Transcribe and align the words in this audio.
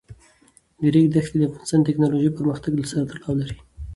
د 0.79 0.81
ریګ 0.93 1.07
دښتې 1.13 1.37
د 1.39 1.43
افغانستان 1.49 1.79
د 1.81 1.87
تکنالوژۍ 1.89 2.29
پرمختګ 2.37 2.71
سره 2.91 3.03
تړاو 3.11 3.39
لري. 3.41 3.57